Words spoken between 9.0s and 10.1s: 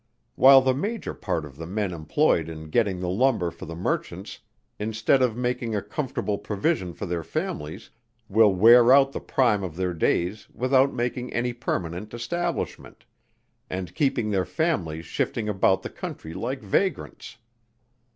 the prime of their